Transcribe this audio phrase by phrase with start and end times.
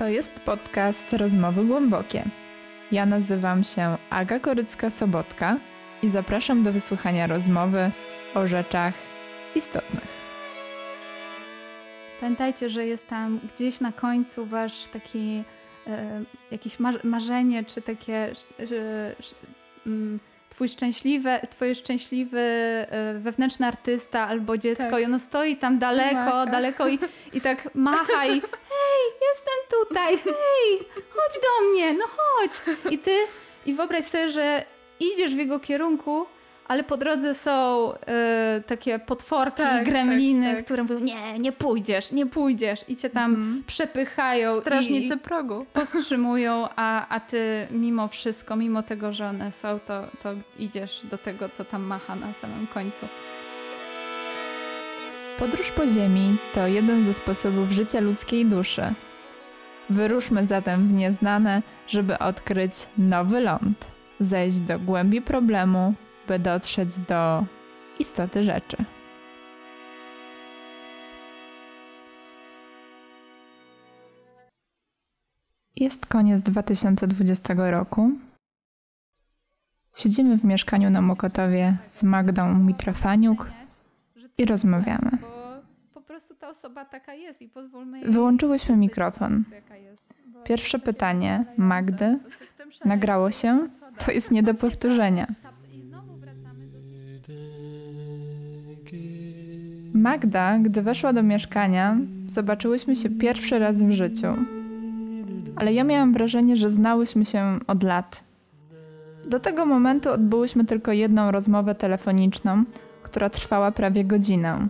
[0.00, 2.24] To jest podcast Rozmowy Głębokie.
[2.92, 5.56] Ja nazywam się Aga Korycka-Sobotka
[6.02, 7.90] i zapraszam do wysłuchania rozmowy
[8.34, 8.94] o rzeczach
[9.54, 10.08] istotnych.
[12.20, 15.44] Pamiętajcie, że jest tam gdzieś na końcu wasz taki
[15.86, 19.14] e, jakieś marzenie, czy takie że,
[19.86, 25.00] mm, twój szczęśliwy, twoje szczęśliwy e, wewnętrzny artysta albo dziecko tak.
[25.00, 26.98] i ono stoi tam daleko, daleko i,
[27.32, 28.42] i tak macha i
[29.30, 30.78] jestem tutaj, hej,
[31.10, 32.52] chodź do mnie, no chodź.
[32.90, 33.16] I ty,
[33.66, 34.64] i wyobraź sobie, że
[35.00, 36.26] idziesz w jego kierunku,
[36.70, 40.64] ale po drodze są y, takie potworki, tak, gremliny, tak, tak.
[40.64, 43.62] które mówią, nie, nie pójdziesz, nie pójdziesz i cię tam mm.
[43.66, 44.52] przepychają.
[44.52, 45.66] Strażnicy i, progu.
[45.72, 51.18] Powstrzymują, a, a ty mimo wszystko, mimo tego, że one są, to, to idziesz do
[51.18, 53.06] tego, co tam macha na samym końcu.
[55.38, 58.94] Podróż po Ziemi to jeden ze sposobów życia ludzkiej duszy.
[59.90, 65.94] Wyruszmy zatem w nieznane, żeby odkryć nowy ląd, zejść do głębi problemu
[66.28, 67.44] by dotrzeć do
[67.98, 68.76] istoty rzeczy.
[75.76, 78.10] Jest koniec 2020 roku.
[79.96, 83.50] Siedzimy w mieszkaniu na Mokotowie z Magdą Mitrofaniuk
[84.38, 85.10] i rozmawiamy.
[86.20, 89.44] Prostu ta osoba taka jest i pozwólmy Wyłączyłyśmy mikrofon.
[90.44, 92.18] Pierwsze pytanie Magdy
[92.84, 93.68] nagrało się,
[94.04, 95.26] to jest nie do powtórzenia.
[99.94, 101.96] Magda, gdy weszła do mieszkania,
[102.26, 104.26] zobaczyłyśmy się pierwszy raz w życiu.
[105.56, 108.22] Ale ja miałam wrażenie, że znałyśmy się od lat.
[109.24, 112.64] Do tego momentu odbyłyśmy tylko jedną rozmowę telefoniczną,
[113.02, 114.68] która trwała prawie godzinę.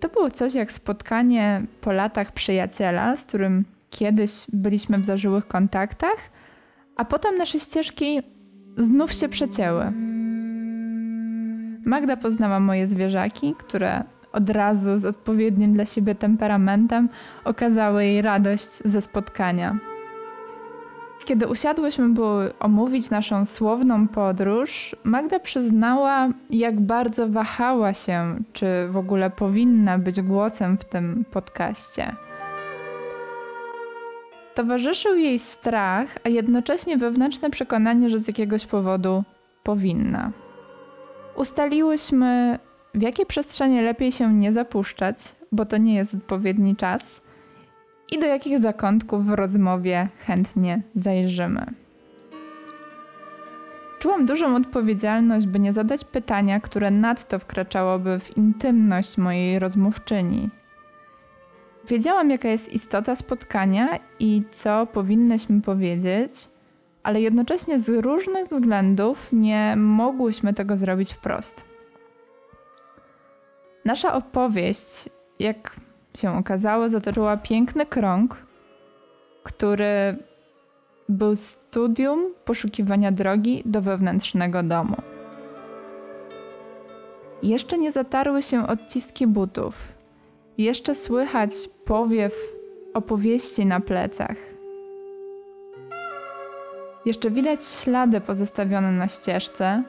[0.00, 6.30] To było coś jak spotkanie po latach przyjaciela, z którym kiedyś byliśmy w zażyłych kontaktach,
[6.96, 8.22] a potem nasze ścieżki
[8.76, 9.92] znów się przecięły.
[11.84, 17.08] Magda poznała moje zwierzaki, które od razu z odpowiednim dla siebie temperamentem
[17.44, 19.87] okazały jej radość ze spotkania.
[21.28, 22.22] Kiedy usiadłyśmy, by
[22.60, 30.20] omówić naszą słowną podróż, Magda przyznała, jak bardzo wahała się, czy w ogóle powinna być
[30.20, 32.12] głosem w tym podcaście.
[34.54, 39.24] Towarzyszył jej strach, a jednocześnie wewnętrzne przekonanie, że z jakiegoś powodu
[39.62, 40.30] powinna
[41.36, 42.58] ustaliłyśmy,
[42.94, 45.16] w jakie przestrzenie lepiej się nie zapuszczać,
[45.52, 47.20] bo to nie jest odpowiedni czas,
[48.12, 51.66] i do jakich zakątków w rozmowie chętnie zajrzymy.
[53.98, 60.50] Czułam dużą odpowiedzialność, by nie zadać pytania, które nadto wkraczałoby w intymność mojej rozmówczyni.
[61.88, 66.48] Wiedziałam, jaka jest istota spotkania i co powinnyśmy powiedzieć,
[67.02, 71.64] ale jednocześnie z różnych względów nie mogłyśmy tego zrobić wprost.
[73.84, 75.08] Nasza opowieść,
[75.38, 75.76] jak
[76.18, 78.36] się okazało, zatoczyła piękny krąg,
[79.42, 80.16] który
[81.08, 84.96] był studium poszukiwania drogi do wewnętrznego domu.
[87.42, 89.74] Jeszcze nie zatarły się odciski butów.
[90.58, 91.52] Jeszcze słychać
[91.84, 92.34] powiew
[92.94, 94.36] opowieści na plecach.
[97.04, 99.82] Jeszcze widać ślady pozostawione na ścieżce,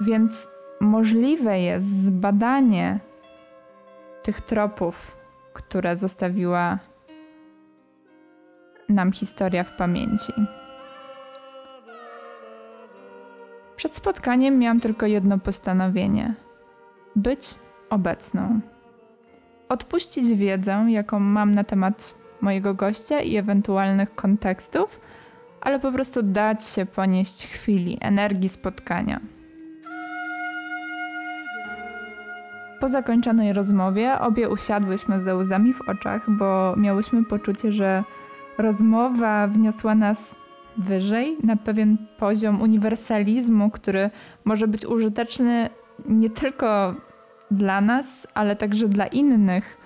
[0.00, 0.48] więc
[0.80, 3.00] możliwe jest zbadanie
[4.24, 5.16] tych tropów,
[5.52, 6.78] które zostawiła
[8.88, 10.32] nam historia w pamięci.
[13.76, 16.34] Przed spotkaniem miałam tylko jedno postanowienie:
[17.16, 17.54] być
[17.90, 18.60] obecną.
[19.68, 25.00] Odpuścić wiedzę, jaką mam na temat mojego gościa i ewentualnych kontekstów
[25.64, 29.20] ale po prostu dać się ponieść chwili, energii spotkania.
[32.84, 38.04] Po zakończonej rozmowie obie usiadłyśmy ze łzami w oczach, bo miałyśmy poczucie, że
[38.58, 40.36] rozmowa wniosła nas
[40.76, 44.10] wyżej, na pewien poziom uniwersalizmu, który
[44.44, 45.70] może być użyteczny
[46.08, 46.94] nie tylko
[47.50, 49.78] dla nas, ale także dla innych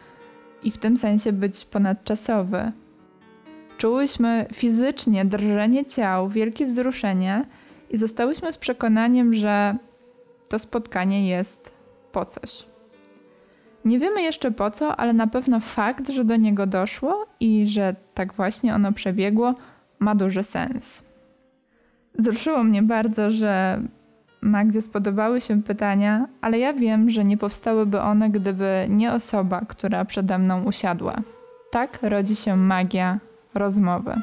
[0.62, 2.73] i w tym sensie być ponadczasowy.
[3.77, 7.44] Czułyśmy fizycznie drżenie ciał, wielkie wzruszenie
[7.91, 9.77] i zostałyśmy z przekonaniem, że
[10.49, 11.73] to spotkanie jest
[12.12, 12.78] po coś.
[13.85, 17.95] Nie wiemy jeszcze po co, ale na pewno fakt, że do niego doszło i że
[18.15, 19.53] tak właśnie ono przebiegło,
[19.99, 21.05] ma duży sens.
[22.19, 23.83] Wzruszyło mnie bardzo, że
[24.41, 30.05] Magdzie spodobały się pytania, ale ja wiem, że nie powstałyby one, gdyby nie osoba, która
[30.05, 31.17] przede mną usiadła.
[31.71, 33.19] Tak rodzi się magia
[33.55, 34.23] rozmowy.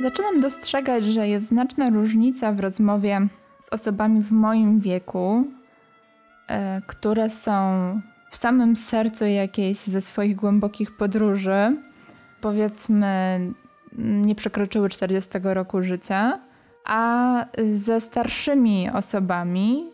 [0.00, 3.28] Zaczynam dostrzegać, że jest znaczna różnica w rozmowie
[3.60, 5.44] z osobami w moim wieku,
[6.48, 7.52] e, które są
[8.30, 11.76] w samym sercu jakiejś ze swoich głębokich podróży,
[12.40, 13.40] powiedzmy,
[13.98, 16.40] nie przekroczyły 40 roku życia,
[16.84, 19.90] a ze starszymi osobami,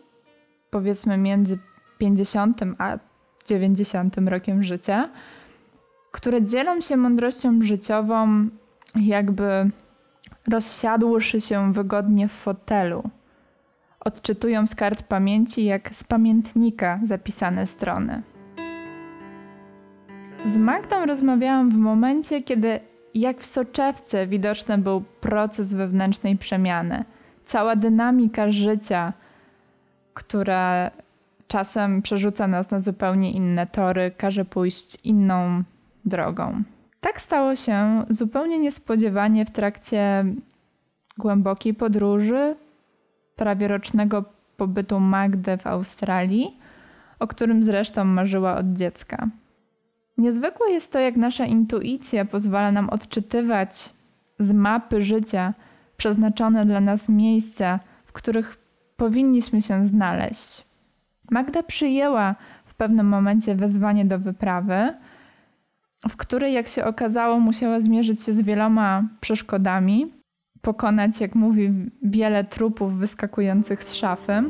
[0.69, 1.59] powiedzmy między
[1.97, 2.97] 50 a
[3.45, 5.09] 90 rokiem życia,
[6.11, 8.47] które dzielą się mądrością życiową,
[8.95, 9.71] jakby
[10.51, 13.09] rozsiadłszy się wygodnie w fotelu.
[14.07, 18.21] Odczytują z kart pamięci jak z pamiętnika zapisane strony.
[20.45, 22.79] Z Magdą rozmawiałam w momencie, kiedy
[23.13, 27.05] jak w soczewce widoczny był proces wewnętrznej przemiany.
[27.45, 29.13] Cała dynamika życia,
[30.13, 30.91] która
[31.47, 35.63] czasem przerzuca nas na zupełnie inne tory, każe pójść inną
[36.05, 36.63] drogą.
[37.01, 40.25] Tak stało się zupełnie niespodziewanie w trakcie
[41.17, 42.55] głębokiej podróży,
[43.37, 44.23] prawie rocznego
[44.57, 46.57] pobytu Magdy w Australii,
[47.19, 49.27] o którym zresztą marzyła od dziecka.
[50.17, 53.93] Niezwykłe jest to, jak nasza intuicja pozwala nam odczytywać
[54.39, 55.53] z mapy życia
[55.97, 58.57] przeznaczone dla nas miejsca, w których
[58.97, 60.65] powinniśmy się znaleźć.
[61.31, 62.35] Magda przyjęła
[62.65, 64.93] w pewnym momencie wezwanie do wyprawy,
[66.09, 70.16] w której, jak się okazało, musiała zmierzyć się z wieloma przeszkodami,
[70.67, 74.43] pokonać, jak mówi, wiele trupów wyskakujących z szafy.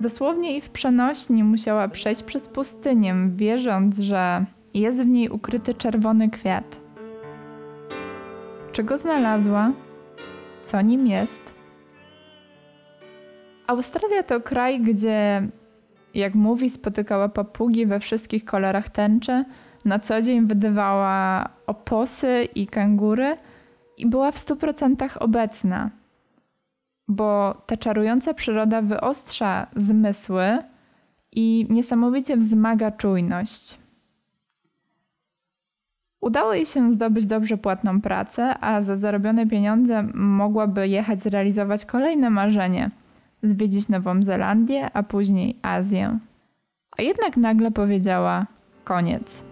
[0.00, 4.44] Dosłownie i w przenośni musiała przejść przez pustynię, wierząc, że
[4.74, 6.80] jest w niej ukryty czerwony kwiat.
[8.72, 9.72] Czego znalazła?
[10.62, 11.54] Co nim jest?
[13.66, 15.48] Australia to kraj, gdzie,
[16.14, 19.44] jak mówi, spotykała papugi we wszystkich kolorach tęczy,
[19.84, 23.36] na co dzień wydawała oposy i kangury
[23.96, 25.90] i była w stu procentach obecna
[27.08, 30.58] bo ta czarująca przyroda wyostrza zmysły
[31.32, 33.78] i niesamowicie wzmaga czujność.
[36.20, 42.30] Udało jej się zdobyć dobrze płatną pracę, a za zarobione pieniądze mogłaby jechać zrealizować kolejne
[42.30, 42.90] marzenie
[43.42, 46.18] zwiedzić Nową Zelandię, a później Azję.
[46.98, 48.46] A jednak nagle powiedziała:
[48.84, 49.44] koniec.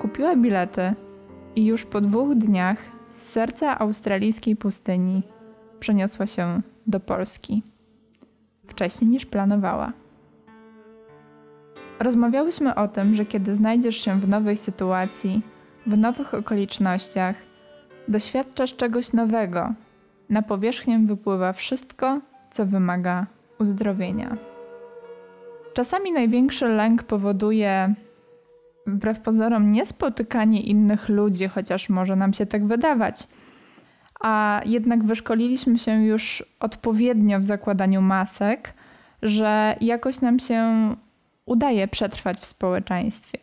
[0.00, 0.94] Kupiła bilety
[1.56, 5.22] i już po dwóch dniach z serca australijskiej pustyni
[5.80, 7.62] przeniosła się do Polski
[8.66, 9.92] wcześniej niż planowała.
[12.00, 15.42] Rozmawiałyśmy o tym, że kiedy znajdziesz się w nowej sytuacji,
[15.86, 17.36] w nowych okolicznościach,
[18.08, 19.72] doświadczasz czegoś nowego.
[20.30, 22.20] Na powierzchnię wypływa wszystko,
[22.50, 23.26] co wymaga
[23.58, 24.36] uzdrowienia.
[25.74, 27.94] Czasami największy lęk powoduje
[28.88, 33.28] wbrew pozorom niespotykanie innych ludzi, chociaż może nam się tak wydawać
[34.20, 38.74] a jednak wyszkoliliśmy się już odpowiednio w zakładaniu masek,
[39.22, 40.64] że jakoś nam się
[41.46, 43.38] udaje przetrwać w społeczeństwie.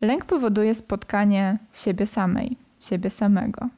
[0.00, 3.68] Lęk powoduje spotkanie siebie samej, siebie samego.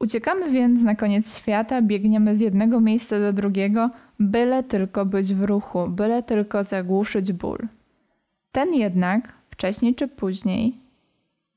[0.00, 5.42] Uciekamy więc na koniec świata, biegniemy z jednego miejsca do drugiego, byle tylko być w
[5.42, 7.58] ruchu, byle tylko zagłuszyć ból.
[8.52, 10.78] Ten jednak, wcześniej czy później,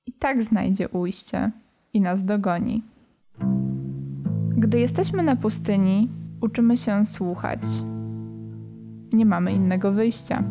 [0.06, 1.52] i tak znajdzie ujście
[1.94, 2.84] i nas dogoni.
[4.50, 6.10] Gdy jesteśmy na pustyni,
[6.42, 7.60] uczymy się słuchać.
[9.14, 10.44] Nie mamy innego wyjścia.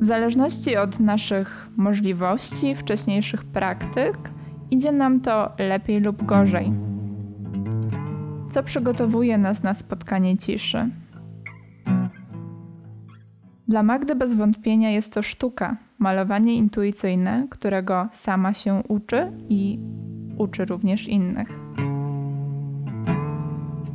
[0.00, 4.16] W zależności od naszych możliwości, wcześniejszych praktyk,
[4.70, 6.72] idzie nam to lepiej lub gorzej.
[8.50, 10.90] Co przygotowuje nas na spotkanie ciszy?
[13.68, 19.78] Dla Magdy bez wątpienia jest to sztuka, malowanie intuicyjne, którego sama się uczy i
[20.38, 21.68] uczy również innych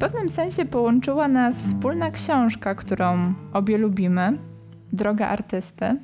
[0.04, 4.38] pewnym sensie połączyła nas wspólna książka, którą obie lubimy
[4.94, 5.98] Droga artysty.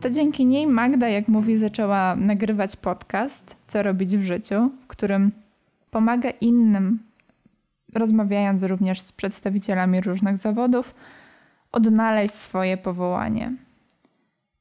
[0.00, 5.32] To dzięki niej Magda, jak mówi, zaczęła nagrywać podcast Co robić w życiu, w którym
[5.90, 6.98] pomaga innym,
[7.94, 10.94] rozmawiając również z przedstawicielami różnych zawodów,
[11.72, 13.52] odnaleźć swoje powołanie.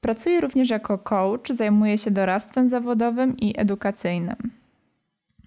[0.01, 4.51] Pracuje również jako coach, zajmuje się doradztwem zawodowym i edukacyjnym.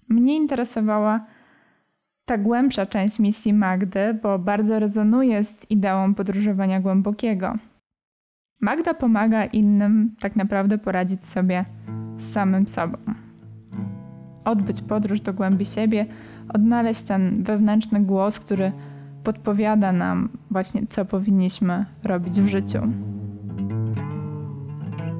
[0.09, 1.25] Mnie interesowała
[2.25, 7.53] ta głębsza część misji Magdy, bo bardzo rezonuje z ideą podróżowania głębokiego.
[8.61, 11.65] Magda pomaga innym tak naprawdę poradzić sobie
[12.17, 12.97] z samym sobą.
[14.45, 16.05] Odbyć podróż do głębi siebie,
[16.53, 18.71] odnaleźć ten wewnętrzny głos, który
[19.23, 22.81] podpowiada nam właśnie, co powinniśmy robić w życiu.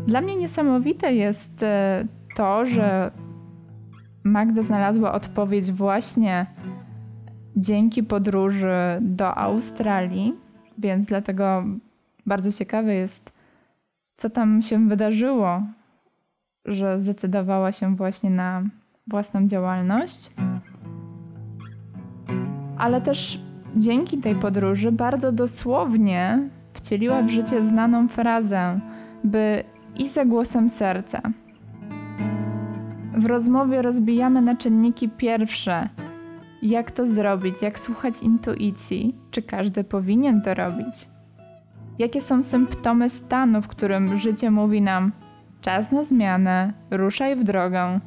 [0.08, 3.12] Dla mnie niesamowite jest e, to, że
[4.24, 6.46] Magda znalazła odpowiedź właśnie
[7.56, 10.34] dzięki podróży do Australii,
[10.78, 11.64] więc dlatego
[12.26, 13.34] bardzo ciekawe jest,
[14.16, 15.62] co tam się wydarzyło,
[16.66, 18.64] że zdecydowała się właśnie na
[19.08, 20.32] własną działalność.
[22.78, 23.40] Ale też
[23.76, 28.80] dzięki tej podróży bardzo dosłownie wcieliła w życie znaną frazę,
[29.24, 29.64] by
[29.98, 31.22] i za głosem serca.
[33.18, 35.90] W rozmowie rozbijamy na czynniki pierwsze.
[36.62, 37.62] Jak to zrobić?
[37.62, 39.16] Jak słuchać intuicji?
[39.32, 41.10] Czy każdy powinien to robić?
[42.00, 45.12] Jakie są symptomy stanu, w którym życie mówi nam:
[45.62, 48.00] czas na zmianę, ruszaj w drogę?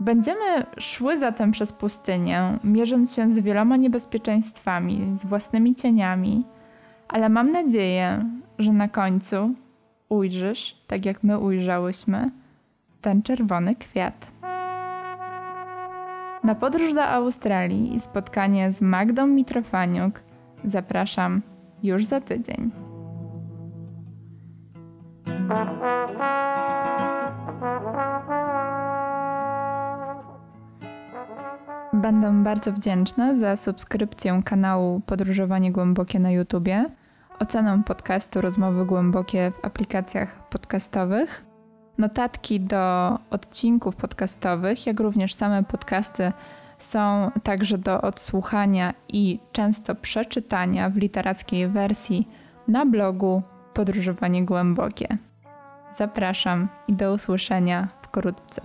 [0.00, 6.44] Będziemy szły zatem przez pustynię, mierząc się z wieloma niebezpieczeństwami, z własnymi cieniami,
[7.08, 8.24] ale mam nadzieję,
[8.58, 9.54] że na końcu
[10.08, 12.30] ujrzysz, tak jak my ujrzałyśmy,
[13.00, 14.30] ten czerwony kwiat.
[16.44, 20.22] Na podróż do Australii i spotkanie z Magdą Mitrofaniuk
[20.64, 21.42] zapraszam
[21.82, 22.70] już za tydzień.
[31.92, 36.84] Będę bardzo wdzięczna za subskrypcję kanału Podróżowanie Głębokie na YouTubie,
[37.38, 41.44] ocenę podcastu Rozmowy Głębokie w aplikacjach podcastowych,
[41.98, 46.32] notatki do odcinków podcastowych, jak również same podcasty
[46.78, 52.28] są także do odsłuchania i często przeczytania w literackiej wersji
[52.68, 53.42] na blogu
[53.74, 55.18] Podróżowanie Głębokie.
[55.96, 58.62] Zapraszam i do usłyszenia wkrótce.